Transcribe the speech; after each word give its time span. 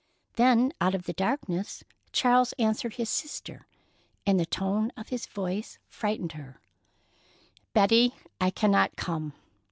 Then, 0.33 0.73
out 0.81 0.95
of 0.95 1.03
the 1.03 1.13
darkness, 1.13 1.83
Charles 2.11 2.53
answered 2.53 2.95
his 2.95 3.07
sister, 3.07 3.67
and 4.25 4.39
the 4.39 4.47
tone 4.47 4.91
of 4.97 5.09
his 5.09 5.27
voice 5.27 5.77
frightened 5.89 6.31
her: 6.31 6.59
"Betty, 7.73 8.15
I 8.39 8.49
cannot 8.49 8.95
come. 8.95 9.33